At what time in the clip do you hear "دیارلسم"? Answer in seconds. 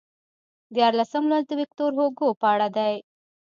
0.75-1.23